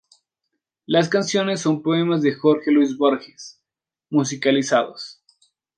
Las 0.87 1.09
canciones 1.09 1.61
son 1.61 1.83
poemas 1.83 2.23
de 2.23 2.33
Jorge 2.33 2.71
Luis 2.71 2.97
Borges 2.97 3.61
musicalizados. 4.09 5.21